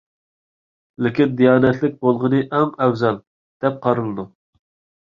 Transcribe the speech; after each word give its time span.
لېكىن 1.07 1.35
دىيانەتلىك 1.41 2.01
بولغىنى 2.07 2.41
ئەڭ 2.49 2.75
ئەۋزەل 2.83 3.23
دەپ 3.29 3.81
قارىلىدۇ. 3.87 4.33